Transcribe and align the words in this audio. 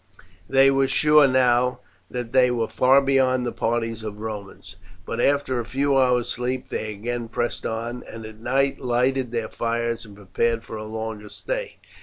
They 0.49 0.71
were 0.71 0.87
sure 0.87 1.27
now 1.27 1.81
that 2.09 2.33
they 2.33 2.49
were 2.49 2.67
far 2.67 3.03
beyond 3.03 3.45
the 3.45 3.51
parties 3.51 4.03
of 4.03 4.17
Romans, 4.17 4.75
but 5.05 5.21
after 5.21 5.59
a 5.59 5.63
few 5.63 5.95
hours' 5.95 6.27
sleep 6.29 6.69
they 6.69 6.91
again 6.91 7.27
pressed 7.27 7.67
on, 7.67 8.03
and 8.11 8.25
at 8.25 8.39
night 8.39 8.79
lighted 8.79 9.29
their 9.29 9.47
fires 9.47 10.03
and 10.03 10.15
prepared 10.15 10.63
for 10.63 10.75
a 10.75 10.85
longer 10.85 11.29
stay. 11.29 11.75